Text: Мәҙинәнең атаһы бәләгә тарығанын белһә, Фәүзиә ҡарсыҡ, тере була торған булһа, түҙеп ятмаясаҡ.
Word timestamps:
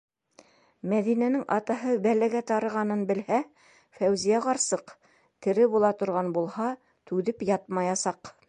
Мәҙинәнең 0.93 1.43
атаһы 1.55 1.91
бәләгә 2.05 2.41
тарығанын 2.53 3.03
белһә, 3.13 3.41
Фәүзиә 3.99 4.41
ҡарсыҡ, 4.49 4.97
тере 5.47 5.69
була 5.77 5.95
торған 6.03 6.35
булһа, 6.39 6.75
түҙеп 7.13 7.51
ятмаясаҡ. 7.57 8.39